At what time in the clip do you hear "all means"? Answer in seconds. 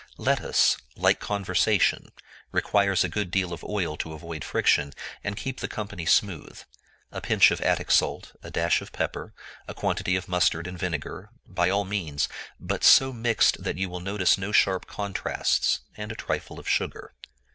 11.69-12.27